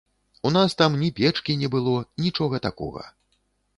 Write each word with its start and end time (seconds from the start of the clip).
У 0.49 0.51
нас 0.55 0.71
там 0.79 0.95
ні 1.01 1.09
печкі 1.19 1.57
не 1.65 1.69
было, 1.75 1.93
нічога 2.25 2.61
такога. 2.67 3.09